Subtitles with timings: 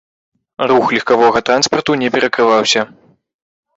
[0.69, 2.81] Рух легкавога транспарту не перакрываўся.